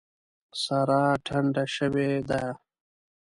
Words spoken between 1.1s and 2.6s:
ټنډه شوې ده.